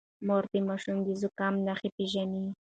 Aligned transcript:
مور 0.27 0.43
د 0.51 0.53
ماشوم 0.67 0.97
د 1.05 1.07
زکام 1.21 1.53
نښې 1.65 1.89
پېژني. 1.95 2.45